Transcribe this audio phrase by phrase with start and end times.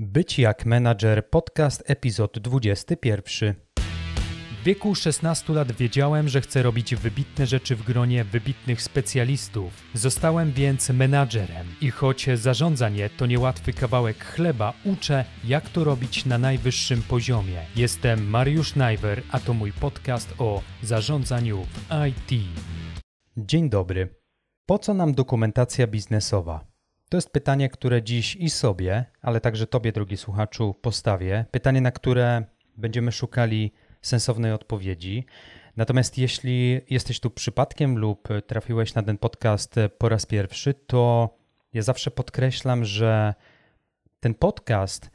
[0.00, 3.54] Być jak menadżer podcast epizod 21.
[4.60, 9.72] W wieku 16 lat wiedziałem, że chcę robić wybitne rzeczy w gronie wybitnych specjalistów.
[9.94, 16.38] Zostałem więc menadżerem i choć zarządzanie to niełatwy kawałek chleba, uczę jak to robić na
[16.38, 17.62] najwyższym poziomie.
[17.76, 22.44] Jestem Mariusz Najwer, a to mój podcast o zarządzaniu w IT.
[23.36, 24.08] Dzień dobry.
[24.66, 26.67] Po co nam dokumentacja biznesowa?
[27.08, 31.44] To jest pytanie, które dziś i sobie, ale także Tobie, drogi słuchaczu, postawię.
[31.50, 32.44] Pytanie, na które
[32.76, 35.26] będziemy szukali sensownej odpowiedzi.
[35.76, 41.34] Natomiast jeśli jesteś tu przypadkiem lub trafiłeś na ten podcast po raz pierwszy, to
[41.72, 43.34] ja zawsze podkreślam, że
[44.20, 45.10] ten podcast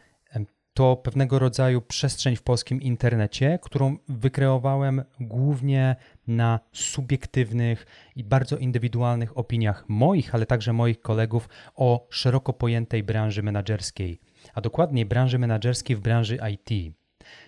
[0.73, 5.95] to pewnego rodzaju przestrzeń w polskim internecie, którą wykreowałem głównie
[6.27, 13.43] na subiektywnych i bardzo indywidualnych opiniach moich, ale także moich kolegów o szeroko pojętej branży
[13.43, 14.19] menedżerskiej,
[14.53, 16.95] a dokładniej branży menedżerskiej w branży IT.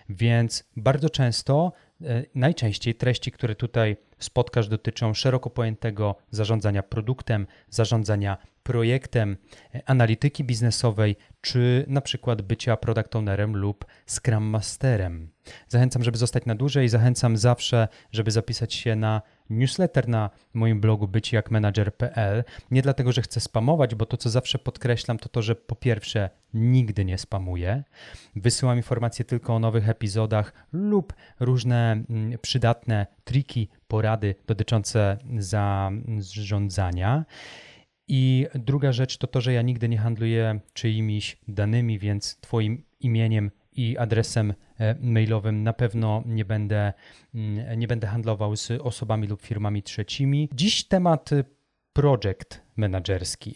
[0.08, 8.36] Więc bardzo często, e, najczęściej treści, które tutaj spotkasz, dotyczą szeroko pojętego zarządzania produktem, zarządzania
[8.66, 9.36] projektem,
[9.74, 15.30] e, analityki biznesowej, czy na przykład bycia product ownerem lub scrum masterem.
[15.68, 21.08] Zachęcam, żeby zostać na dłużej zachęcam zawsze, żeby zapisać się na newsletter na moim blogu
[21.08, 22.44] bycijakmanager.pl.
[22.70, 26.30] Nie dlatego, że chcę spamować, bo to, co zawsze podkreślam, to to, że po pierwsze
[26.54, 27.82] nigdy nie spamuję.
[28.36, 35.18] Wysyłam informacje tylko o nowych epizodach lub różne mm, przydatne triki, porady dotyczące
[36.18, 37.24] zarządzania.
[38.08, 43.50] I druga rzecz to to, że ja nigdy nie handluję czyimiś danymi, więc Twoim imieniem
[43.72, 46.92] i adresem e, mailowym na pewno nie będę,
[47.34, 50.48] mm, nie będę handlował z osobami lub firmami trzecimi.
[50.54, 51.30] Dziś temat
[51.92, 53.54] project menedżerski.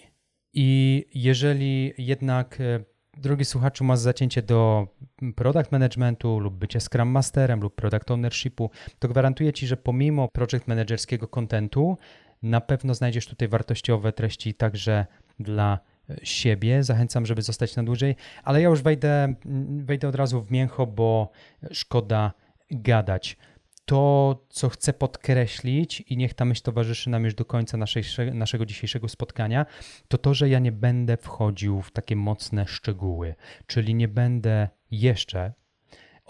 [0.55, 2.85] I jeżeli jednak e,
[3.17, 4.89] drogi słuchaczu, masz zacięcie do
[5.37, 10.69] product managementu lub bycia Scrum Masterem lub product ownershipu, to gwarantuję Ci, że pomimo project
[10.69, 11.97] managerskiego kontentu
[12.43, 15.07] na pewno znajdziesz tutaj wartościowe treści także
[15.39, 15.79] dla
[16.11, 16.83] e, siebie.
[16.83, 19.35] Zachęcam, żeby zostać na dłużej, ale ja już wejdę,
[19.69, 21.31] wejdę od razu w mięcho, bo
[21.71, 22.33] szkoda
[22.71, 23.37] gadać.
[23.85, 28.03] To, co chcę podkreślić, i niech ta myśl towarzyszy nam już do końca naszej,
[28.33, 29.67] naszego dzisiejszego spotkania,
[30.09, 33.35] to to, że ja nie będę wchodził w takie mocne szczegóły,
[33.67, 35.53] czyli nie będę jeszcze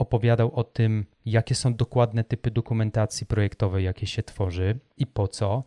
[0.00, 5.65] opowiadał o tym, jakie są dokładne typy dokumentacji projektowej, jakie się tworzy i po co.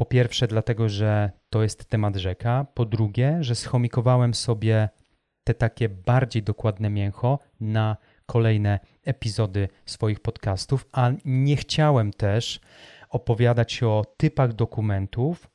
[0.00, 2.66] Po pierwsze, dlatego, że to jest temat rzeka.
[2.74, 4.88] Po drugie, że schomikowałem sobie
[5.44, 7.96] te takie bardziej dokładne mięcho na
[8.26, 12.60] kolejne epizody swoich podcastów, a nie chciałem też
[13.08, 15.50] opowiadać o typach dokumentów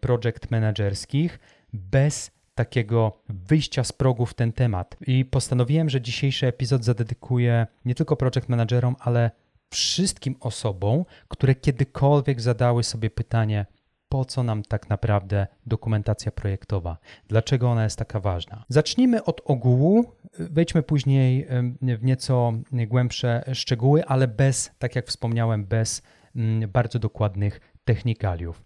[0.00, 1.38] project managerskich
[1.72, 4.96] bez takiego wyjścia z progu w ten temat.
[5.06, 9.30] I postanowiłem, że dzisiejszy epizod zadedykuję nie tylko project managerom, ale
[9.70, 13.66] wszystkim osobom, które kiedykolwiek zadały sobie pytanie,
[14.08, 18.64] po co nam tak naprawdę dokumentacja projektowa, dlaczego ona jest taka ważna.
[18.68, 20.04] Zacznijmy od ogółu,
[20.38, 21.46] wejdźmy później
[21.82, 26.02] w nieco głębsze szczegóły, ale bez, tak jak wspomniałem, bez
[26.36, 28.64] mm, bardzo dokładnych technikaliów.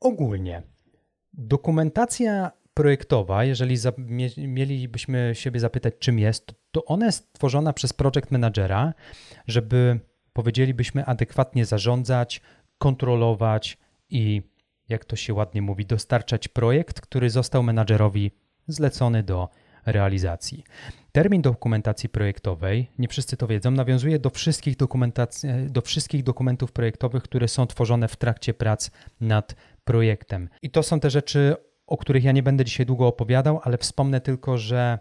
[0.00, 0.62] Ogólnie
[1.32, 3.92] dokumentacja projektowa, jeżeli za,
[4.36, 8.94] mielibyśmy siebie zapytać, czym jest, to ona jest tworzona przez project managera,
[9.46, 10.00] żeby
[10.32, 12.40] powiedzielibyśmy adekwatnie zarządzać,
[12.78, 13.78] kontrolować
[14.10, 14.42] i
[14.88, 18.30] jak to się ładnie mówi, dostarczać projekt, który został menadżerowi
[18.68, 19.48] zlecony do
[19.86, 20.64] realizacji.
[21.12, 24.76] Termin dokumentacji projektowej, nie wszyscy to wiedzą, nawiązuje do wszystkich,
[25.66, 29.54] do wszystkich dokumentów projektowych, które są tworzone w trakcie prac nad
[29.84, 30.48] projektem.
[30.62, 34.20] I to są te rzeczy, o których ja nie będę dzisiaj długo opowiadał, ale wspomnę
[34.20, 34.98] tylko, że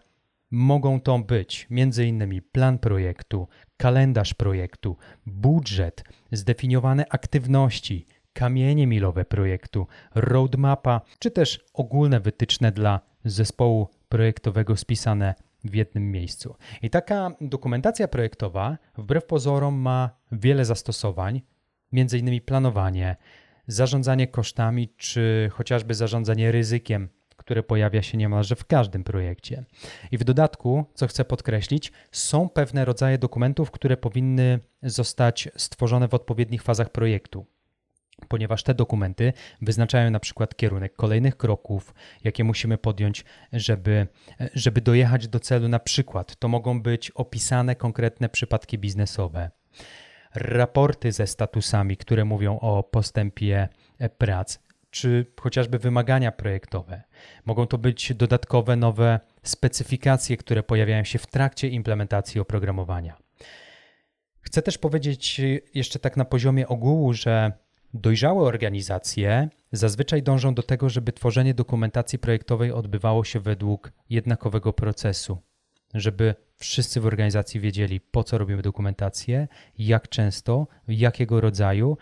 [0.52, 2.42] mogą to być m.in.
[2.52, 3.48] plan projektu,
[3.78, 13.90] kalendarz projektu, budżet, zdefiniowane aktywności, kamienie milowe projektu, roadmapa, czy też ogólne wytyczne dla zespołu
[14.10, 16.56] projektowego spisane w jednym miejscu.
[16.82, 21.42] I taka dokumentacja projektowa, wbrew pozorom, ma wiele zastosowań,
[21.92, 23.16] między innymi planowanie,
[23.68, 29.66] zarządzanie kosztami, czy chociażby zarządzanie ryzykiem, które pojawia się niemalże w każdym projekcie.
[30.12, 36.14] I w dodatku, co chcę podkreślić, są pewne rodzaje dokumentów, które powinny zostać stworzone w
[36.14, 37.46] odpowiednich fazach projektu
[38.28, 44.08] ponieważ te dokumenty wyznaczają na przykład kierunek kolejnych kroków, jakie musimy podjąć, żeby,
[44.54, 45.68] żeby dojechać do celu.
[45.68, 49.52] Na przykład to mogą być opisane konkretne przypadki biznesowe,
[50.36, 53.68] raporty ze statusami, które mówią o postępie
[54.18, 54.60] prac,
[54.90, 57.04] czy chociażby wymagania projektowe.
[57.46, 63.18] Mogą to być dodatkowe nowe specyfikacje, które pojawiają się w trakcie implementacji oprogramowania.
[64.42, 65.42] Chcę też powiedzieć
[65.74, 67.52] jeszcze tak na poziomie ogółu, że
[67.96, 75.38] dojrzałe organizacje zazwyczaj dążą do tego, żeby tworzenie dokumentacji projektowej odbywało się według jednakowego procesu,
[75.94, 79.48] żeby wszyscy w organizacji wiedzieli, po co robimy dokumentację,
[79.78, 81.98] jak często, jakiego rodzaju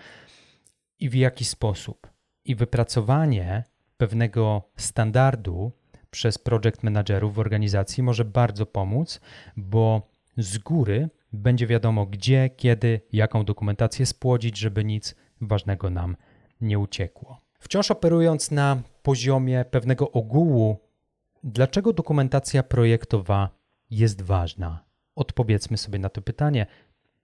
[0.99, 2.07] i w jaki sposób.
[2.45, 3.63] I wypracowanie
[3.97, 5.71] pewnego standardu
[6.11, 9.19] przez project managerów w organizacji może bardzo pomóc,
[9.57, 15.15] bo z góry będzie wiadomo, gdzie, kiedy, jaką dokumentację spłodzić, żeby nic
[15.47, 16.15] ważnego nam
[16.61, 17.41] nie uciekło.
[17.59, 20.79] Wciąż operując na poziomie pewnego ogółu,
[21.43, 23.49] dlaczego dokumentacja projektowa
[23.89, 24.83] jest ważna?
[25.15, 26.65] Odpowiedzmy sobie na to pytanie.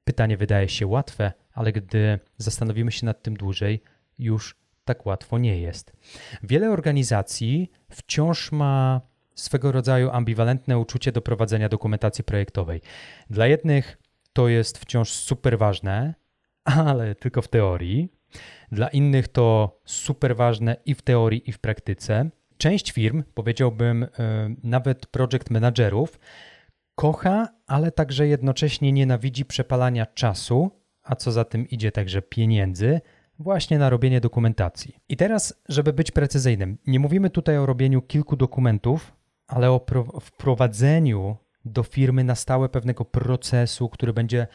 [0.03, 3.83] Pytanie wydaje się łatwe, ale gdy zastanowimy się nad tym dłużej,
[4.19, 4.55] już
[4.85, 5.93] tak łatwo nie jest.
[6.43, 9.01] Wiele organizacji wciąż ma
[9.35, 12.81] swego rodzaju ambiwalentne uczucie do prowadzenia dokumentacji projektowej.
[13.29, 13.97] Dla jednych
[14.33, 16.13] to jest wciąż super ważne,
[16.75, 18.09] ale tylko w teorii.
[18.71, 22.29] Dla innych to super ważne i w teorii, i w praktyce.
[22.57, 24.07] Część firm, powiedziałbym, e,
[24.63, 26.19] nawet project managerów,
[26.95, 30.71] kocha, ale także jednocześnie nienawidzi przepalania czasu,
[31.03, 33.01] a co za tym idzie także pieniędzy,
[33.39, 34.95] właśnie na robienie dokumentacji.
[35.09, 39.13] I teraz, żeby być precyzyjnym, nie mówimy tutaj o robieniu kilku dokumentów,
[39.47, 39.85] ale o
[40.21, 44.47] wprowadzeniu do firmy na stałe pewnego procesu, który będzie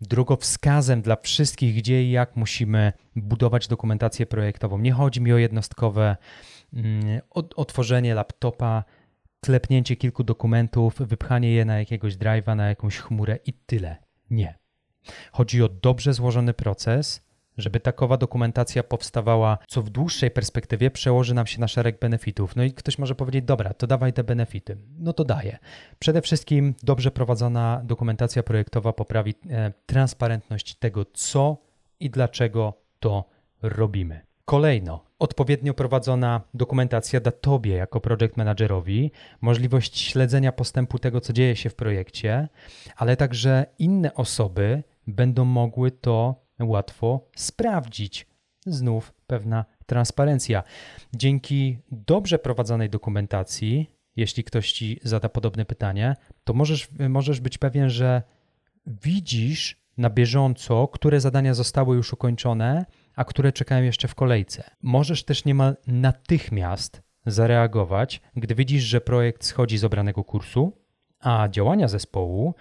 [0.00, 4.78] drogowskazem dla wszystkich, gdzie i jak musimy budować dokumentację projektową.
[4.78, 6.16] Nie chodzi mi o jednostkowe
[6.72, 7.20] mm,
[7.56, 8.84] otworzenie laptopa,
[9.40, 13.96] klepnięcie kilku dokumentów, wypchanie je na jakiegoś drive'a, na jakąś chmurę i tyle.
[14.30, 14.58] Nie.
[15.32, 17.25] Chodzi o dobrze złożony proces,
[17.58, 22.56] żeby takowa dokumentacja powstawała, co w dłuższej perspektywie przełoży nam się na szereg benefitów.
[22.56, 24.76] No i ktoś może powiedzieć, dobra, to dawaj te benefity.
[24.98, 25.58] No to daje.
[25.98, 31.56] Przede wszystkim dobrze prowadzona dokumentacja projektowa poprawi e, transparentność tego, co
[32.00, 33.24] i dlaczego to
[33.62, 34.20] robimy.
[34.44, 39.10] Kolejno, odpowiednio prowadzona dokumentacja da Tobie jako project managerowi
[39.40, 42.48] możliwość śledzenia postępu tego, co dzieje się w projekcie,
[42.96, 48.26] ale także inne osoby będą mogły to łatwo sprawdzić.
[48.66, 50.62] Znów pewna transparencja.
[51.16, 57.90] Dzięki dobrze prowadzonej dokumentacji, jeśli ktoś ci zada podobne pytanie, to możesz, możesz być pewien,
[57.90, 58.22] że
[58.86, 62.86] widzisz na bieżąco, które zadania zostały już ukończone,
[63.16, 64.70] a które czekają jeszcze w kolejce.
[64.82, 70.72] Możesz też niemal natychmiast zareagować, gdy widzisz, że projekt schodzi z obranego kursu,
[71.20, 72.54] a działania zespołu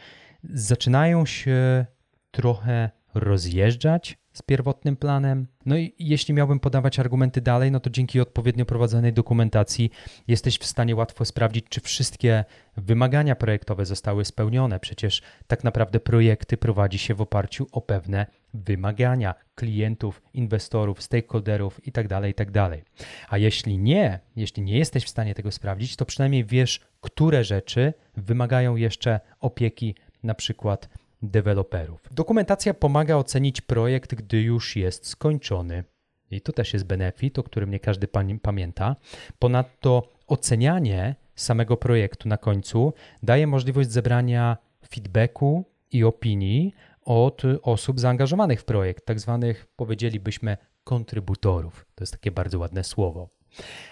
[0.44, 1.86] zaczynają się
[2.32, 5.48] trochę rozjeżdżać z pierwotnym planem.
[5.66, 9.92] No i jeśli miałbym podawać argumenty dalej, no to dzięki odpowiednio prowadzonej dokumentacji
[10.28, 12.46] jesteś w stanie łatwo sprawdzić, czy wszystkie
[12.78, 14.80] wymagania projektowe zostały spełnione.
[14.80, 22.08] Przecież tak naprawdę projekty prowadzi się w oparciu o pewne wymagania klientów, inwestorów, stakeholderów itd.,
[22.08, 22.52] tak itd.
[22.52, 22.80] Tak
[23.30, 27.94] A jeśli nie, jeśli nie jesteś w stanie tego sprawdzić, to przynajmniej wiesz, które rzeczy
[28.18, 30.90] wymagają jeszcze opieki, na przykład
[31.30, 32.08] deweloperów.
[32.12, 35.84] Dokumentacja pomaga ocenić projekt, gdy już jest skończony.
[36.32, 38.08] I to też jest benefit, o którym nie każdy
[38.42, 38.96] pamięta.
[39.40, 42.94] Ponadto ocenianie samego projektu na końcu
[43.24, 44.58] daje możliwość zebrania
[44.90, 51.86] feedbacku i opinii od osób zaangażowanych w projekt, tak zwanych, powiedzielibyśmy, kontrybutorów.
[51.96, 53.35] To jest takie bardzo ładne słowo.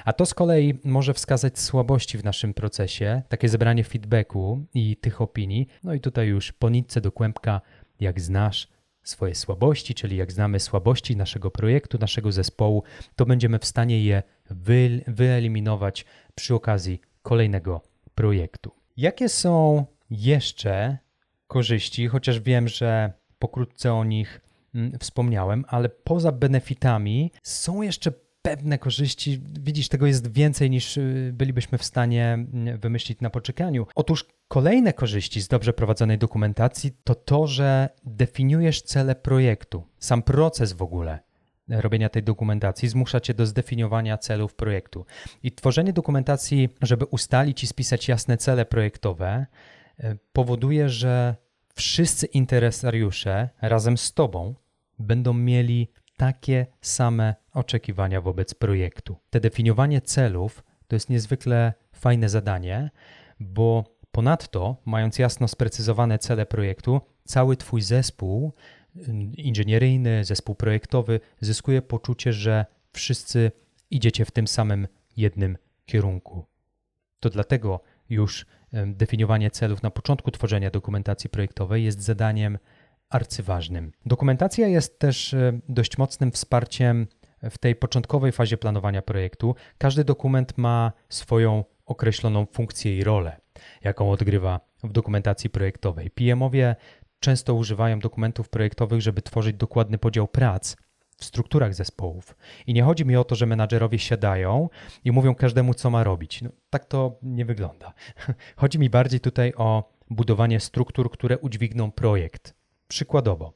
[0.05, 5.21] A to z kolei może wskazać słabości w naszym procesie, takie zebranie feedbacku i tych
[5.21, 5.67] opinii.
[5.83, 7.61] No i tutaj już po nitce do kłębka,
[7.99, 8.67] jak znasz
[9.03, 12.83] swoje słabości, czyli jak znamy słabości naszego projektu, naszego zespołu,
[13.15, 16.05] to będziemy w stanie je wy, wyeliminować
[16.35, 17.81] przy okazji kolejnego
[18.15, 18.71] projektu.
[18.97, 20.97] Jakie są jeszcze
[21.47, 24.41] korzyści, chociaż wiem, że pokrótce o nich
[24.75, 28.11] mm, wspomniałem, ale poza benefitami są jeszcze
[28.43, 29.41] pewne korzyści.
[29.59, 33.87] Widzisz, tego jest więcej niż y, bylibyśmy w stanie mm, wymyślić na poczekaniu.
[33.95, 39.83] Otóż kolejne korzyści z dobrze prowadzonej dokumentacji to to, że definiujesz cele projektu.
[39.99, 41.19] Sam proces w ogóle
[41.67, 45.05] robienia tej dokumentacji zmusza cię do zdefiniowania celów projektu.
[45.43, 49.45] I tworzenie dokumentacji, żeby ustalić i spisać jasne cele projektowe,
[49.99, 51.35] y, powoduje, że
[51.75, 54.55] wszyscy interesariusze razem z tobą
[54.99, 59.15] będą mieli takie same oczekiwania wobec projektu.
[59.29, 62.89] Te definiowanie celów to jest niezwykle fajne zadanie,
[63.39, 68.53] bo ponadto, mając jasno sprecyzowane cele projektu, cały Twój zespół
[69.37, 73.51] inżynieryjny, zespół projektowy zyskuje poczucie, że wszyscy
[73.91, 76.45] idziecie w tym samym jednym kierunku.
[77.19, 77.79] To dlatego
[78.09, 78.45] już
[78.85, 82.57] definiowanie celów na początku tworzenia dokumentacji projektowej jest zadaniem
[83.15, 83.91] arcyważnym.
[84.05, 87.07] Dokumentacja jest też e, dość mocnym wsparciem
[87.43, 89.55] w tej początkowej fazie planowania projektu.
[89.77, 93.37] Każdy dokument ma swoją określoną funkcję i rolę,
[93.81, 96.09] jaką odgrywa w dokumentacji projektowej.
[96.09, 96.75] PMowie
[97.19, 100.75] często używają dokumentów projektowych, żeby tworzyć dokładny podział prac
[101.17, 102.35] w strukturach zespołów.
[102.67, 104.69] I nie chodzi mi o to, że menadżerowie siadają
[105.03, 106.41] i mówią każdemu, co ma robić.
[106.41, 107.93] No, tak to nie wygląda.
[108.61, 112.62] Chodzi mi bardziej tutaj o budowanie struktur, które udźwigną projekt.
[112.87, 113.53] Przykładowo,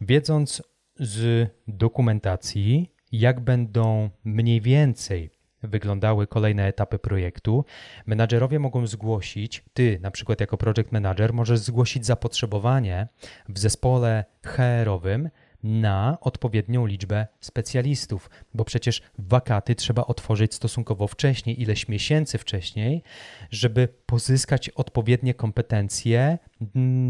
[0.00, 0.62] wiedząc
[0.96, 5.30] z dokumentacji, jak będą mniej więcej
[5.62, 7.64] wyglądały kolejne etapy projektu,
[8.06, 13.08] menadżerowie mogą zgłosić, ty na przykład jako project manager możesz zgłosić zapotrzebowanie
[13.48, 15.30] w zespole HR-owym
[15.62, 23.02] na odpowiednią liczbę specjalistów, bo przecież wakaty trzeba otworzyć stosunkowo wcześniej, ileś miesięcy wcześniej,
[23.50, 26.38] żeby pozyskać odpowiednie kompetencje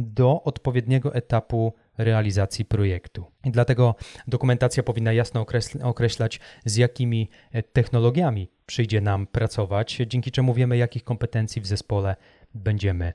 [0.03, 3.25] do odpowiedniego etapu realizacji projektu.
[3.45, 3.95] I dlatego
[4.29, 5.47] dokumentacja powinna jasno
[5.83, 12.17] określać, z jakimi e, technologiami przyjdzie nam pracować, dzięki czemu wiemy, jakich kompetencji w zespole
[12.55, 13.13] będziemy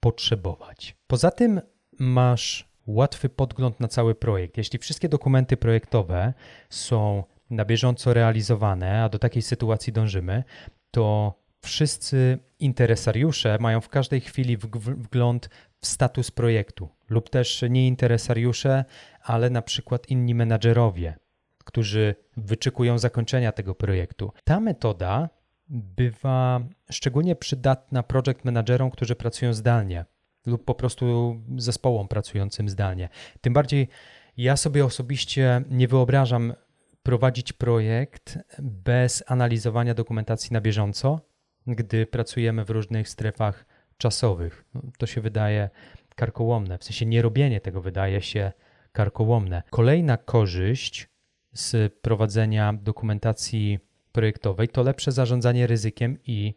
[0.00, 0.96] potrzebować.
[1.06, 1.60] Poza tym
[1.98, 4.56] masz łatwy podgląd na cały projekt.
[4.56, 6.34] Jeśli wszystkie dokumenty projektowe
[6.70, 10.44] są na bieżąco realizowane, a do takiej sytuacji dążymy,
[10.90, 15.48] to wszyscy interesariusze mają w każdej chwili wgląd
[15.80, 18.84] w status projektu, lub też nie interesariusze,
[19.22, 21.16] ale na przykład inni menadżerowie,
[21.64, 24.32] którzy wyczekują zakończenia tego projektu.
[24.44, 25.28] Ta metoda
[25.68, 26.60] bywa
[26.90, 30.04] szczególnie przydatna project managerom, którzy pracują zdalnie
[30.46, 33.08] lub po prostu zespołom pracującym zdalnie.
[33.40, 33.88] Tym bardziej
[34.36, 36.54] ja sobie osobiście nie wyobrażam
[37.02, 41.20] prowadzić projekt bez analizowania dokumentacji na bieżąco,
[41.66, 44.64] gdy pracujemy w różnych strefach czasowych.
[44.74, 45.70] No, to się wydaje
[46.16, 48.52] karkołomne, w sensie nierobienie tego wydaje się
[48.92, 49.62] karkołomne.
[49.70, 51.08] Kolejna korzyść
[51.52, 53.78] z prowadzenia dokumentacji
[54.12, 56.54] projektowej to lepsze zarządzanie ryzykiem i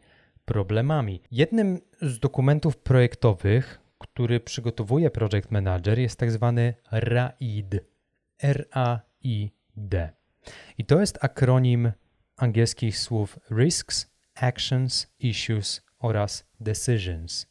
[0.48, 1.22] problemami.
[1.32, 7.75] Jednym z dokumentów projektowych, który przygotowuje Project Manager, jest tak zwany RAID.
[8.39, 10.10] R-A-I-D.
[10.77, 11.92] I to jest akronim
[12.38, 17.48] angielskich słów Risks, Actions, Issues oraz Decisions.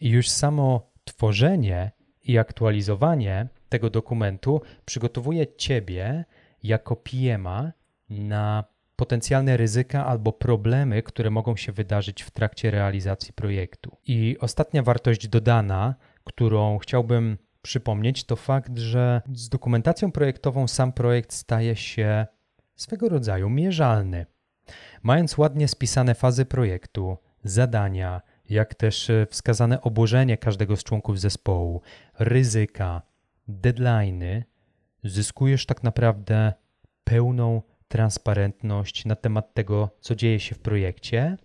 [0.00, 1.90] I już samo tworzenie
[2.22, 6.24] i aktualizowanie tego dokumentu przygotowuje Ciebie
[6.62, 7.72] jako PMA
[8.10, 8.64] na
[9.00, 13.96] potencjalne ryzyka albo problemy, które mogą się wydarzyć w trakcie realizacji projektu.
[14.06, 21.32] I ostatnia wartość dodana, którą chciałbym przypomnieć, to fakt, że z dokumentacją projektową sam projekt
[21.32, 22.26] staje się
[22.76, 24.26] swego rodzaju mierzalny.
[25.02, 31.80] Mając ładnie spisane fazy projektu, zadania, jak też wskazane obłożenie każdego z członków zespołu,
[32.18, 33.02] ryzyka,
[33.48, 34.44] deadlines,
[35.04, 36.52] zyskujesz tak naprawdę
[37.04, 41.36] pełną transparentność na temat tego, co dzieje się w projekcie,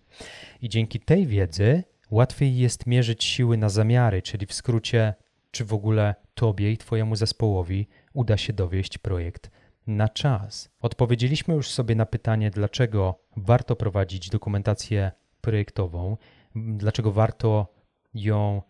[0.62, 5.14] i dzięki tej wiedzy łatwiej jest mierzyć siły na zamiary, czyli w skrócie,
[5.52, 9.52] czy w ogóle Tobie i Twojemu zespołowi uda się dowieść projekt
[9.88, 10.70] na czas.
[10.80, 15.12] Odpowiedzieliśmy już sobie na pytanie, dlaczego warto prowadzić dokumentację
[15.42, 16.18] projektową,
[16.56, 17.74] dlaczego warto
[18.14, 18.62] ją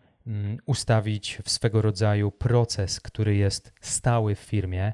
[0.66, 4.92] ustawić w swego rodzaju proces, który jest stały w firmie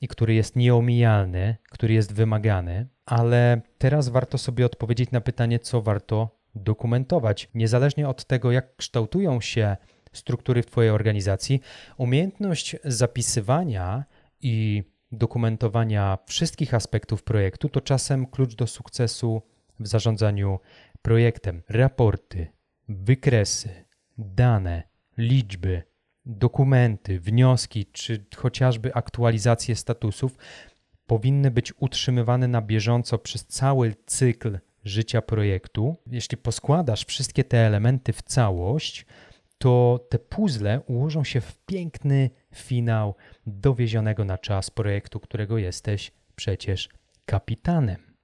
[0.00, 5.82] i który jest nieomijalny, który jest wymagany, ale teraz warto sobie odpowiedzieć na pytanie, co
[5.82, 7.48] warto dokumentować.
[7.54, 9.76] Niezależnie od tego, jak kształtują się
[10.12, 11.60] struktury w Twojej organizacji,
[11.96, 14.04] umiejętność zapisywania
[14.40, 19.42] i dokumentowania wszystkich aspektów projektu to czasem klucz do sukcesu
[19.80, 20.58] w zarządzaniu
[21.02, 21.62] projektem.
[21.68, 22.46] Raporty,
[22.88, 23.83] wykresy,
[24.18, 24.82] dane,
[25.18, 25.82] liczby,
[26.26, 30.38] dokumenty, wnioski czy chociażby aktualizacje statusów
[31.06, 35.96] powinny być utrzymywane na bieżąco przez cały cykl życia projektu.
[36.06, 39.06] Jeśli poskładasz wszystkie te elementy w całość,
[39.58, 43.14] to te puzzle ułożą się w piękny finał
[43.46, 46.88] dowiezionego na czas projektu, którego jesteś przecież
[47.26, 48.14] kapitanem.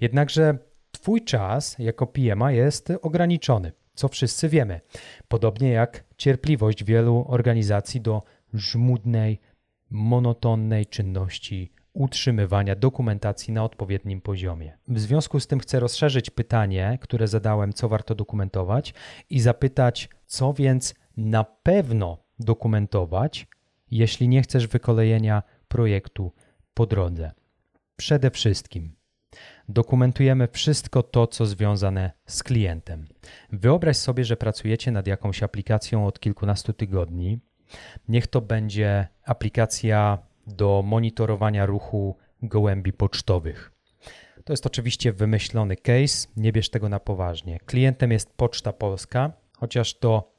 [0.00, 0.58] Jednakże
[0.92, 4.80] Twój czas jako PMA jest ograniczony co wszyscy wiemy.
[5.28, 8.22] Podobnie jak cierpliwość wielu organizacji do
[8.54, 9.40] żmudnej,
[9.90, 14.78] monotonnej czynności utrzymywania dokumentacji na odpowiednim poziomie.
[14.88, 18.94] W związku z tym chcę rozszerzyć pytanie, które zadałem, co warto dokumentować,
[19.30, 23.46] i zapytać, co więc na pewno dokumentować,
[23.90, 26.32] jeśli nie chcesz wykolejenia projektu
[26.74, 27.32] po drodze.
[27.96, 28.96] Przede wszystkim
[29.68, 33.06] Dokumentujemy wszystko to, co związane z klientem.
[33.52, 37.40] Wyobraź sobie, że pracujecie nad jakąś aplikacją od kilkunastu tygodni.
[38.08, 43.72] Niech to będzie aplikacja do monitorowania ruchu gołębi pocztowych.
[44.44, 47.58] To jest oczywiście wymyślony case, nie bierz tego na poważnie.
[47.66, 50.34] Klientem jest Poczta Polska, chociaż to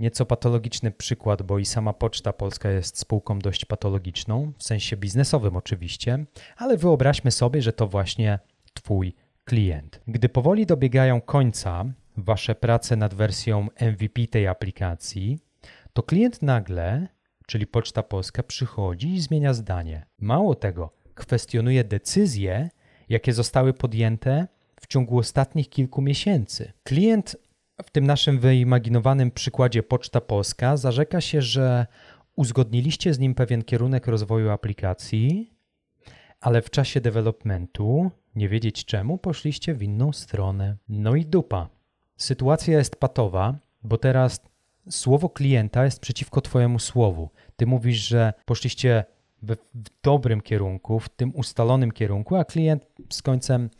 [0.00, 5.56] nieco patologiczny przykład, bo i sama Poczta Polska jest spółką dość patologiczną, w sensie biznesowym
[5.56, 6.24] oczywiście,
[6.56, 8.38] ale wyobraźmy sobie, że to właśnie
[8.74, 9.14] Twój
[9.44, 10.00] klient.
[10.06, 11.84] Gdy powoli dobiegają końca
[12.16, 15.38] Wasze prace nad wersją MVP tej aplikacji,
[15.92, 17.08] to klient nagle,
[17.46, 20.06] czyli Poczta Polska, przychodzi i zmienia zdanie.
[20.18, 22.70] Mało tego, kwestionuje decyzje,
[23.08, 24.48] jakie zostały podjęte
[24.80, 26.72] w ciągu ostatnich kilku miesięcy.
[26.82, 27.36] Klient
[27.84, 31.86] w tym naszym wyimaginowanym przykładzie Poczta Polska zarzeka się, że
[32.36, 35.54] uzgodniliście z nim pewien kierunek rozwoju aplikacji,
[36.40, 40.76] ale w czasie developmentu, nie wiedzieć czemu, poszliście w inną stronę.
[40.88, 41.68] No i dupa.
[42.16, 44.40] Sytuacja jest patowa, bo teraz
[44.90, 47.30] słowo klienta jest przeciwko Twojemu słowu.
[47.56, 49.04] Ty mówisz, że poszliście
[49.42, 53.70] w, w dobrym kierunku, w tym ustalonym kierunku, a klient z końcem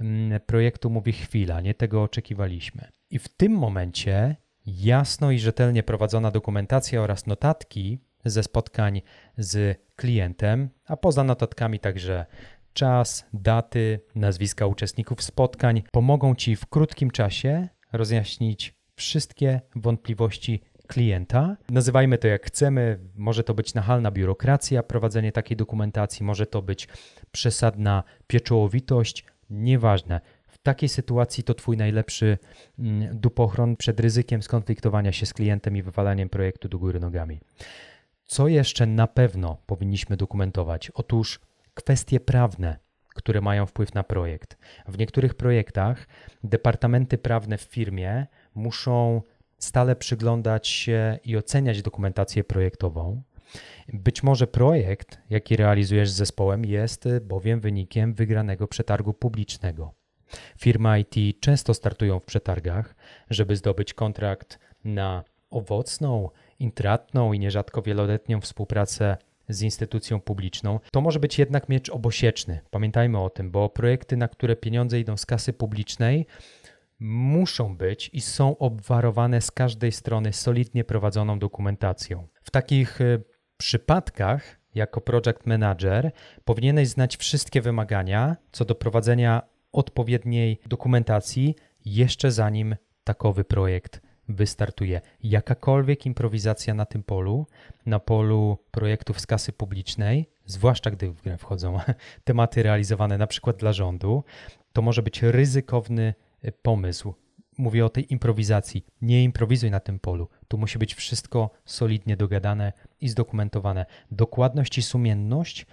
[0.00, 2.99] mm, projektu mówi chwila, nie tego oczekiwaliśmy.
[3.10, 4.36] I w tym momencie
[4.66, 9.02] jasno i rzetelnie prowadzona dokumentacja oraz notatki ze spotkań
[9.38, 12.26] z klientem, a poza notatkami także
[12.72, 21.56] czas, daty, nazwiska uczestników spotkań pomogą Ci w krótkim czasie rozjaśnić wszystkie wątpliwości klienta.
[21.70, 22.98] Nazywajmy to jak chcemy.
[23.14, 26.88] Może to być nachalna biurokracja, prowadzenie takiej dokumentacji, może to być
[27.32, 30.20] przesadna pieczołowitość, nieważne.
[30.62, 32.38] Takiej sytuacji to Twój najlepszy
[32.78, 37.40] mm, dupochron przed ryzykiem skonfliktowania się z klientem i wywalaniem projektu do góry nogami.
[38.24, 40.90] Co jeszcze na pewno powinniśmy dokumentować?
[40.90, 41.40] Otóż
[41.74, 44.58] kwestie prawne, które mają wpływ na projekt.
[44.88, 46.06] W niektórych projektach
[46.44, 49.22] departamenty prawne w firmie muszą
[49.58, 53.22] stale przyglądać się i oceniać dokumentację projektową.
[53.92, 59.99] Być może projekt, jaki realizujesz z zespołem, jest bowiem wynikiem wygranego przetargu publicznego.
[60.58, 62.94] Firmy IT często startują w przetargach,
[63.30, 69.16] żeby zdobyć kontrakt na owocną, intratną i nierzadko wieloletnią współpracę
[69.48, 72.60] z instytucją publiczną, to może być jednak miecz obosieczny.
[72.70, 76.26] Pamiętajmy o tym, bo projekty, na które pieniądze idą z kasy publicznej,
[77.00, 82.26] muszą być i są obwarowane z każdej strony solidnie prowadzoną dokumentacją.
[82.42, 83.22] W takich y,
[83.56, 86.12] przypadkach, jako project manager,
[86.44, 91.54] powinieneś znać wszystkie wymagania co do prowadzenia odpowiedniej dokumentacji
[91.84, 95.00] jeszcze zanim takowy projekt wystartuje.
[95.22, 97.46] Jakakolwiek improwizacja na tym polu,
[97.86, 101.78] na polu projektów z kasy publicznej, zwłaszcza gdy w grę wchodzą
[102.24, 104.24] tematy realizowane na przykład dla rządu,
[104.72, 107.14] to może być ryzykowny y, pomysł.
[107.58, 108.86] Mówię o tej improwizacji.
[109.02, 110.28] Nie improwizuj na tym polu.
[110.48, 113.86] Tu musi być wszystko solidnie dogadane i zdokumentowane.
[114.10, 115.66] Dokładność i sumienność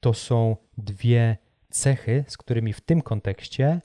[0.00, 1.36] to są dwie
[1.74, 3.80] cechy, z którymi w tym kontekście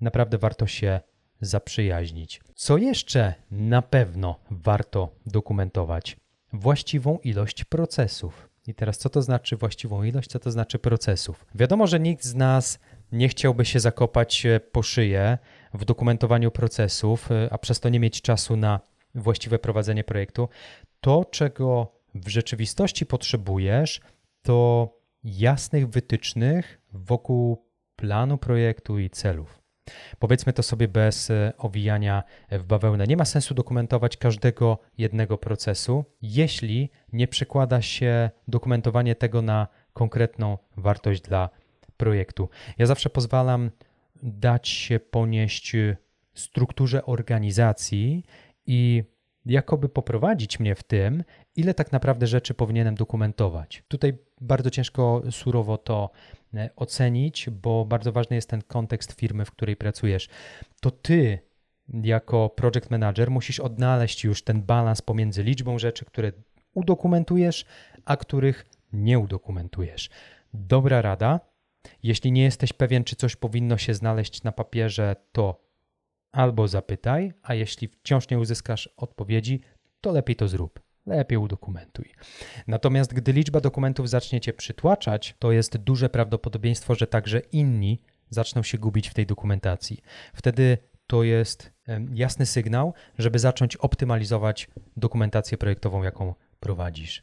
[0.00, 1.00] naprawdę warto się
[1.40, 2.40] zaprzyjaźnić.
[2.54, 6.16] Co jeszcze na pewno warto dokumentować?
[6.52, 8.48] Właściwą ilość procesów.
[8.66, 11.46] I teraz, co to znaczy właściwą ilość, co to znaczy procesów?
[11.54, 12.78] Wiadomo, że nikt z nas
[13.12, 15.38] nie chciałby się zakopać e, po szyję
[15.74, 18.80] w dokumentowaniu procesów, e, a przez to nie mieć czasu na
[19.14, 20.48] właściwe prowadzenie projektu.
[21.00, 24.00] To, czego w rzeczywistości potrzebujesz,
[24.42, 24.88] to
[25.24, 27.64] jasnych wytycznych wokół
[27.96, 29.64] planu projektu i celów.
[30.18, 33.06] Powiedzmy to sobie bez e, owijania w bawełnę.
[33.06, 40.58] Nie ma sensu dokumentować każdego jednego procesu, jeśli nie przekłada się dokumentowanie tego na konkretną
[40.76, 41.50] wartość dla
[41.96, 42.48] projektu.
[42.78, 43.70] Ja zawsze pozwalam
[44.22, 45.76] dać się ponieść
[46.34, 48.24] strukturze organizacji
[48.66, 49.04] i
[49.46, 51.24] jakoby poprowadzić mnie w tym,
[51.56, 53.82] ile tak naprawdę rzeczy powinienem dokumentować.
[53.88, 56.10] Tutaj bardzo ciężko surowo to
[56.54, 60.28] e, ocenić, bo bardzo ważny jest ten kontekst firmy, w której pracujesz.
[60.80, 61.38] To ty,
[61.88, 66.32] jako project manager, musisz odnaleźć już ten balans pomiędzy liczbą rzeczy, które
[66.74, 67.64] udokumentujesz,
[68.04, 70.10] a których nie udokumentujesz.
[70.54, 71.40] Dobra rada.
[72.02, 75.63] Jeśli nie jesteś pewien, czy coś powinno się znaleźć na papierze, to
[76.34, 79.60] albo zapytaj, a jeśli wciąż nie uzyskasz odpowiedzi,
[80.00, 82.12] to lepiej to zrób lepiej udokumentuj.
[82.66, 88.62] Natomiast gdy liczba dokumentów zacznie cię przytłaczać, to jest duże prawdopodobieństwo, że także inni zaczną
[88.62, 90.00] się gubić w tej dokumentacji.
[90.34, 91.72] Wtedy to jest
[92.14, 97.22] jasny sygnał, żeby zacząć optymalizować dokumentację projektową, jaką prowadzisz.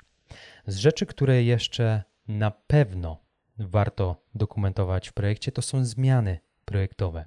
[0.67, 3.17] Z rzeczy, które jeszcze na pewno
[3.57, 7.25] warto dokumentować w projekcie, to są zmiany projektowe.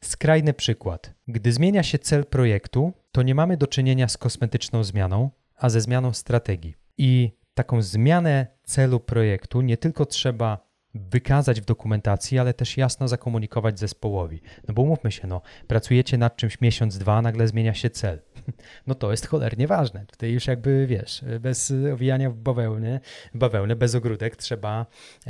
[0.00, 1.14] Skrajny przykład.
[1.28, 5.80] Gdy zmienia się cel projektu, to nie mamy do czynienia z kosmetyczną zmianą, a ze
[5.80, 6.74] zmianą strategii.
[6.98, 13.78] I taką zmianę celu projektu nie tylko trzeba wykazać w dokumentacji, ale też jasno zakomunikować
[13.78, 14.40] zespołowi.
[14.68, 18.22] No bo umówmy się, no, pracujecie nad czymś miesiąc, dwa, nagle zmienia się cel.
[18.86, 20.06] No to jest cholernie ważne.
[20.06, 23.00] Tutaj już jakby, wiesz, bez owijania w bawełny,
[23.34, 24.86] bawełny, bez ogródek trzeba,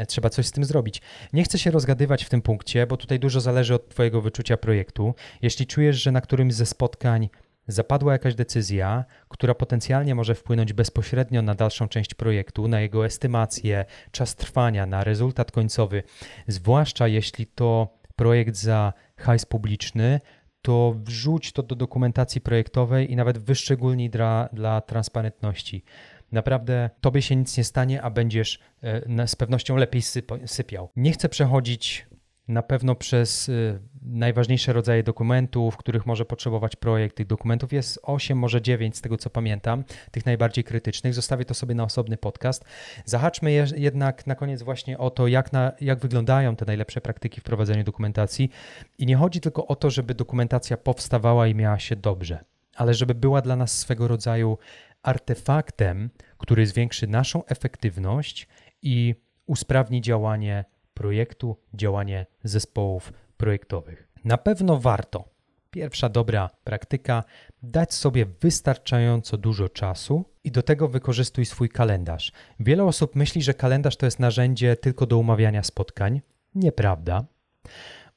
[0.09, 1.03] trzeba coś z tym zrobić.
[1.33, 5.15] Nie chcę się rozgadywać w tym punkcie, bo tutaj dużo zależy od twojego wyczucia projektu.
[5.43, 7.29] Jeśli czujesz, że na którymś ze spotkań
[7.69, 13.85] zapadła jakaś decyzja, która potencjalnie może wpłynąć bezpośrednio na dalszą część projektu, na jego estymację,
[14.11, 16.03] czas trwania, na rezultat końcowy,
[16.49, 20.21] zwłaszcza jeśli to projekt za hajs publiczny,
[20.63, 25.85] to wrzuć to do dokumentacji projektowej i nawet wyszczególnij dla, dla transparentności.
[26.33, 30.03] Naprawdę tobie się nic nie stanie, a będziesz e, z pewnością lepiej
[30.47, 30.89] sypiał.
[30.97, 32.07] Nie chcę przechodzić
[32.49, 37.17] na pewno przez y, najważniejsze rodzaje dokumentów, których może potrzebować projekt.
[37.17, 41.15] Tych dokumentów jest 8, może 9 z tego co pamiętam, tych najbardziej krytycznych.
[41.15, 42.65] Zostawię to sobie na osobny podcast.
[43.05, 47.45] Zahaczmy jednak na koniec właśnie o to, jak, na, jak wyglądają te najlepsze praktyki w
[47.45, 48.51] prowadzeniu dokumentacji.
[48.99, 52.45] I nie chodzi tylko o to, żeby dokumentacja powstawała i miała się dobrze,
[52.77, 54.59] ale żeby była dla nas swego rodzaju
[55.03, 58.49] artefaktem, który zwiększy naszą efektywność
[58.83, 59.15] i
[59.47, 60.65] usprawni działanie
[61.03, 64.09] projektu, działanie zespołów projektowych.
[64.25, 65.25] Na pewno warto,
[65.71, 67.25] pierwsza dobra praktyka,
[67.63, 72.33] dać sobie wystarczająco dużo czasu i do tego wykorzystuj swój kalendarz.
[72.61, 76.21] Wiele osób myśli, że kalendarz to jest narzędzie tylko do umawiania spotkań.
[76.55, 77.25] Nieprawda.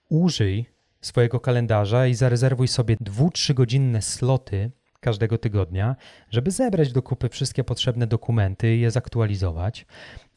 [0.09, 0.65] Użyj
[1.01, 4.71] swojego kalendarza i zarezerwuj sobie 2-3 godzinne sloty
[5.05, 5.95] każdego tygodnia,
[6.31, 9.85] żeby zebrać do kupy wszystkie potrzebne dokumenty i je zaktualizować.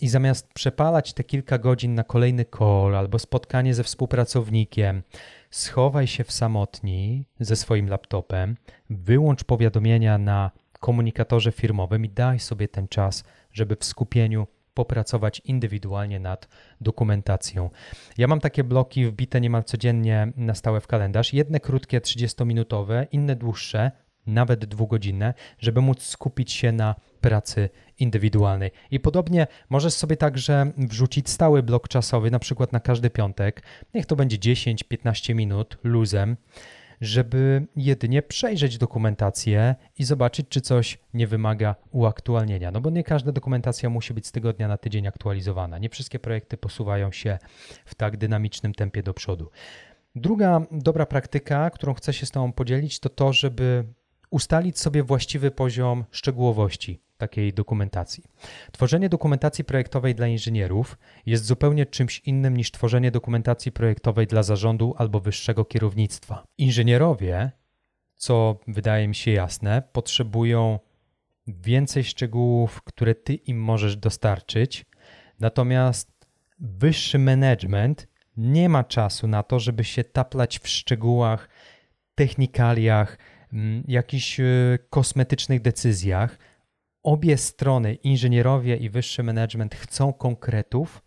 [0.00, 5.02] I zamiast przepalać te kilka godzin na kolejny call albo spotkanie ze współpracownikiem,
[5.50, 8.57] schowaj się w samotni ze swoim laptopem,
[8.90, 10.50] wyłącz powiadomienia na
[10.81, 16.48] komunikatorze firmowym i daj sobie ten czas, żeby w skupieniu popracować indywidualnie nad
[16.81, 17.70] dokumentacją.
[18.18, 21.33] Ja mam takie bloki wbite niemal codziennie na stałe w kalendarz.
[21.33, 23.90] Jedne krótkie, 30-minutowe, inne dłuższe,
[24.28, 28.70] nawet dwugodzinne, żeby móc skupić się na pracy indywidualnej.
[28.90, 33.62] I podobnie możesz sobie także wrzucić stały blok czasowy, na przykład na każdy piątek,
[33.94, 36.36] niech to będzie 10-15 minut luzem,
[37.00, 42.70] żeby jedynie przejrzeć dokumentację i zobaczyć, czy coś nie wymaga uaktualnienia.
[42.70, 45.78] No bo nie każda dokumentacja musi być z tygodnia na tydzień aktualizowana.
[45.78, 47.38] Nie wszystkie projekty posuwają się
[47.84, 49.50] w tak dynamicznym tempie do przodu.
[50.14, 53.84] Druga dobra praktyka, którą chcę się z Tobą podzielić, to to, żeby
[54.30, 58.24] ustalić sobie właściwy poziom szczegółowości takiej dokumentacji.
[58.72, 64.94] Tworzenie dokumentacji projektowej dla inżynierów jest zupełnie czymś innym niż tworzenie dokumentacji projektowej dla zarządu
[64.98, 66.44] albo wyższego kierownictwa.
[66.58, 67.50] Inżynierowie,
[68.16, 70.78] co wydaje mi się jasne, potrzebują
[71.46, 74.84] więcej szczegółów, które ty im możesz dostarczyć,
[75.40, 76.26] natomiast
[76.58, 81.48] wyższy management nie ma czasu na to, żeby się taplać w szczegółach,
[82.14, 83.18] technikaliach,
[83.88, 84.44] jakichś e,
[84.90, 86.38] kosmetycznych decyzjach.
[87.02, 91.02] Obie strony, inżynierowie i wyższy management, chcą konkretów,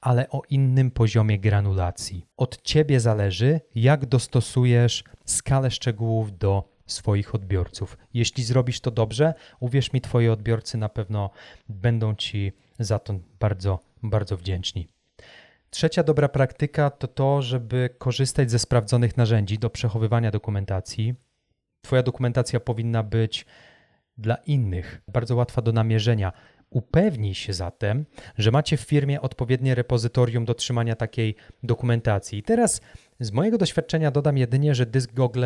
[0.00, 2.26] ale o innym poziomie granulacji.
[2.36, 7.98] Od ciebie zależy, jak dostosujesz skalę szczegółów do swoich odbiorców.
[8.14, 11.30] Jeśli zrobisz to dobrze, uwierz mi, twoi odbiorcy na pewno
[11.68, 14.88] będą ci za to bardzo, bardzo wdzięczni.
[15.70, 21.14] Trzecia dobra praktyka to to, żeby korzystać ze sprawdzonych narzędzi do przechowywania dokumentacji.
[21.86, 23.46] Twoja dokumentacja powinna być
[24.18, 26.32] dla innych bardzo łatwa do namierzenia.
[26.70, 28.06] Upewnij się zatem,
[28.38, 32.38] że macie w firmie odpowiednie repozytorium do trzymania takiej dokumentacji.
[32.38, 32.80] I teraz
[33.20, 35.44] z mojego doświadczenia dodam jedynie, że dysk Google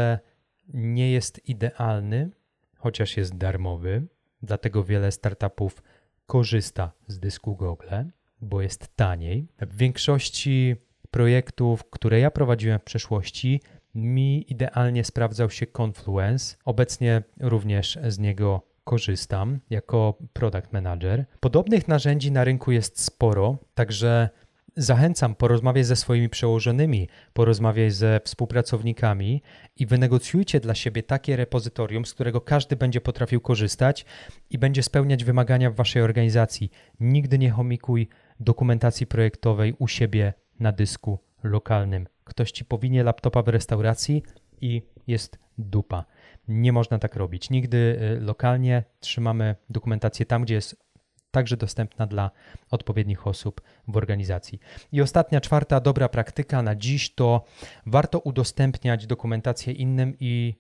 [0.75, 2.31] nie jest idealny,
[2.77, 4.07] chociaż jest darmowy,
[4.43, 5.83] dlatego wiele startupów
[6.27, 7.95] korzysta z dysku Google,
[8.41, 9.49] bo jest taniej.
[9.59, 10.77] W większości
[11.11, 13.61] projektów, które ja prowadziłem w przeszłości,
[13.95, 16.57] mi idealnie sprawdzał się Confluence.
[16.65, 21.25] Obecnie również z niego korzystam jako product manager.
[21.41, 24.29] Podobnych narzędzi na rynku jest sporo, także
[24.77, 29.43] zachęcam, porozmawiaj ze swoimi przełożonymi, porozmawiaj ze współpracownikami
[29.77, 34.05] i wynegocjujcie dla siebie takie repozytorium, z którego każdy będzie potrafił korzystać
[34.51, 36.71] i będzie spełniać wymagania w waszej organizacji.
[37.01, 38.09] Nigdy nie chomikuj
[38.41, 42.07] dokumentacji projektowej u siebie na dysku lokalnym.
[42.25, 44.23] Ktoś ci powinie laptopa w restauracji
[44.61, 46.05] i jest dupa.
[46.49, 47.51] Nie można tak robić.
[47.51, 47.77] Nigdy
[48.17, 50.91] y, lokalnie trzymamy dokumentację tam, gdzie jest
[51.31, 52.31] także dostępna dla
[52.71, 54.61] odpowiednich osób w organizacji.
[54.93, 57.45] I ostatnia, czwarta dobra praktyka na dziś to
[57.87, 60.55] warto udostępniać dokumentację innym i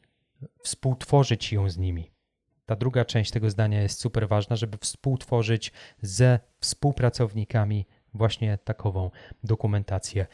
[0.62, 2.10] współtworzyć ją z nimi.
[2.66, 9.10] Ta druga część tego zdania jest super ważna, żeby współtworzyć ze współpracownikami właśnie takową
[9.44, 10.26] dokumentację.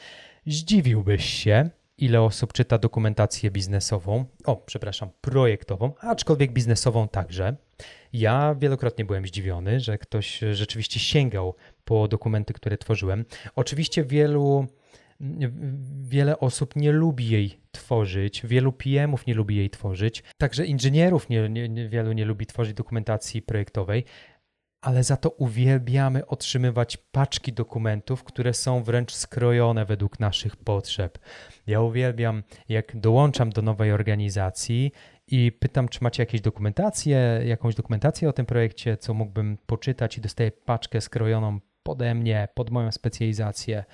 [0.46, 7.56] Zdziwiłbyś się, ile osób czyta dokumentację biznesową, o, przepraszam, projektową, aczkolwiek biznesową także.
[8.12, 11.54] Ja wielokrotnie byłem zdziwiony, że ktoś rzeczywiście sięgał
[11.84, 13.24] po dokumenty, które tworzyłem.
[13.56, 14.66] Oczywiście wielu
[16.00, 21.48] wiele osób nie lubi jej tworzyć, wielu PM-ów nie lubi jej tworzyć, także inżynierów nie,
[21.48, 24.04] nie, wielu nie lubi tworzyć dokumentacji projektowej,
[24.86, 31.18] ale za to uwielbiamy otrzymywać paczki dokumentów, które są wręcz skrojone według naszych potrzeb.
[31.66, 34.92] Ja uwielbiam, jak dołączam do nowej organizacji
[35.26, 40.20] i pytam, czy macie jakieś dokumentacje, jakąś dokumentację o tym projekcie, co mógłbym poczytać i
[40.20, 43.84] dostaję paczkę skrojoną pode mnie, pod moją specjalizację.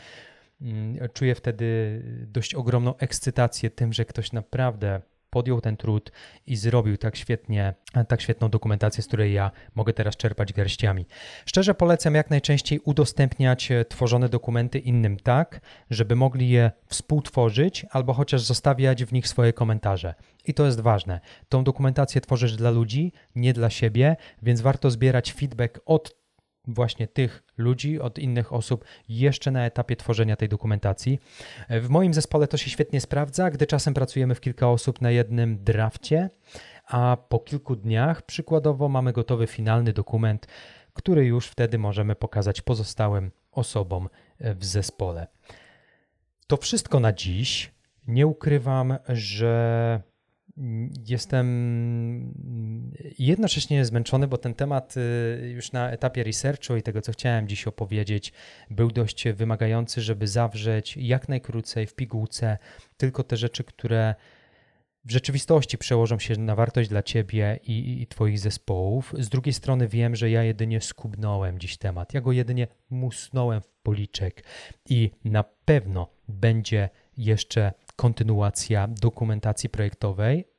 [0.61, 5.01] Mm, czuję wtedy dość ogromną ekscytację tym, że ktoś naprawdę
[5.33, 6.13] podjął ten trud
[6.47, 7.75] i zrobił tak świetnie,
[8.09, 11.07] tak świetną dokumentację, z której ja mogę teraz czerpać garściami.
[11.47, 18.13] Szczerze polecam jak najczęściej udostępniać e, tworzone dokumenty innym tak, żeby mogli je współtworzyć albo
[18.13, 20.15] chociaż zostawiać w nich swoje komentarze.
[20.45, 21.21] I to jest ważne.
[21.49, 26.22] Tą dokumentację tworzysz dla ludzi, nie dla siebie, więc warto zbierać feedback od
[26.67, 31.19] właśnie tych ludzi, od innych osób jeszcze na etapie tworzenia tej dokumentacji.
[31.71, 35.65] W moim zespole to się świetnie sprawdza, gdy czasem pracujemy w kilka osób na jednym
[35.65, 36.31] drafcie,
[36.87, 40.47] a po kilku dniach przykładowo mamy gotowy finalny dokument,
[40.93, 44.09] który już wtedy możemy pokazać pozostałym osobom
[44.41, 45.27] w zespole.
[46.47, 47.73] To wszystko na dziś.
[48.07, 50.03] Nie ukrywam, że
[51.09, 51.47] Jestem
[53.19, 57.67] jednocześnie zmęczony, bo ten temat y, już na etapie researchu i tego, co chciałem dziś
[57.67, 58.33] opowiedzieć,
[58.71, 62.59] był dość wymagający, żeby zawrzeć jak najkrócej w pigułce
[62.97, 64.15] tylko te rzeczy, które
[65.05, 69.15] w rzeczywistości przełożą się na wartość dla ciebie i, i, Twoich zespołów.
[69.19, 72.15] Z drugiej strony wiem, że ja jedynie skubnąłem dziś temat.
[72.15, 74.45] Ja go jedynie musnąłem w policzek
[74.89, 80.53] i na pewno będzie jeszcze kontynuacja dokumentacji projektowej.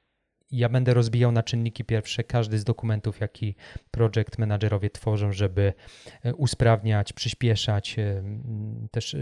[0.51, 3.55] Ja będę rozbijał na czynniki pierwsze każdy z dokumentów, jaki
[3.91, 5.73] project managerowie tworzą, żeby
[6.23, 8.23] e, usprawniać, przyspieszać e,
[8.91, 9.19] też e,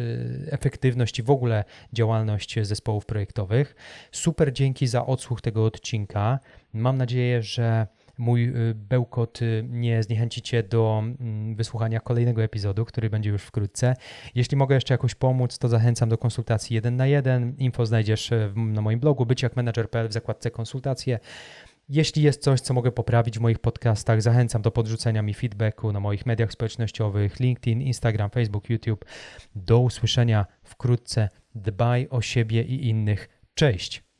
[0.52, 1.64] efektywność i w ogóle
[1.94, 3.76] działalność zespołów projektowych.
[4.12, 6.40] Super dzięki za odsłuch tego odcinka.
[6.74, 13.10] Mam nadzieję, że mój y, bełkot y, nie zniechęcicie do mm, wysłuchania kolejnego epizodu, który
[13.10, 13.96] będzie już wkrótce.
[14.36, 17.56] Jeśli mogę jeszcze jakoś pomóc, to zachęcam do konsultacji jeden na jeden.
[17.58, 21.20] Info znajdziesz e, na moim blogu byciakmanager.pl w zakładce konsultacje.
[21.90, 26.00] Jeśli jest coś, co mogę poprawić w moich podcastach, zachęcam do podrzucenia mi feedbacku na
[26.00, 29.06] moich mediach społecznościowych LinkedIn, Instagram, Facebook, YouTube.
[29.56, 31.30] Do usłyszenia wkrótce.
[31.56, 33.30] Dbaj o siebie i innych.
[33.54, 34.11] Cześć!